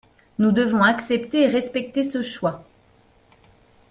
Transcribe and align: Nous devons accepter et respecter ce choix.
Nous 0.39 0.51
devons 0.51 0.81
accepter 0.81 1.43
et 1.43 1.47
respecter 1.47 2.03
ce 2.03 2.23
choix. 2.23 2.63